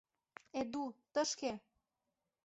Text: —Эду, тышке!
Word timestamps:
—Эду, 0.59 0.83
тышке! 1.13 1.51